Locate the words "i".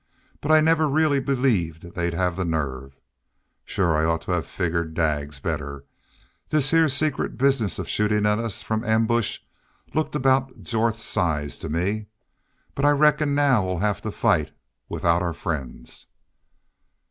0.51-0.61, 3.95-4.03, 12.85-12.89